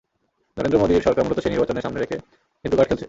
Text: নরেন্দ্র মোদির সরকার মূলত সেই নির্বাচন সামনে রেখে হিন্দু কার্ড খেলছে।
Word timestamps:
নরেন্দ্র 0.57 0.81
মোদির 0.81 1.05
সরকার 1.07 1.23
মূলত 1.25 1.39
সেই 1.39 1.51
নির্বাচন 1.53 1.75
সামনে 1.85 1.99
রেখে 1.99 2.17
হিন্দু 2.65 2.75
কার্ড 2.77 2.89
খেলছে। 2.89 2.99